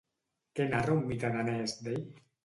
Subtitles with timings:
[0.59, 2.01] Què narra un mite danès d'ell?